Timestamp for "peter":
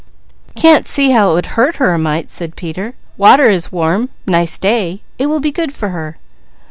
2.55-2.95